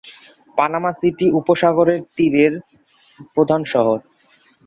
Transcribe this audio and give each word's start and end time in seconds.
Panama 0.57 0.91
City 0.99 1.27
উপসাগরের 1.39 1.99
তীরের 2.15 2.53
প্রধান 3.35 3.61
শহর। 3.73 3.99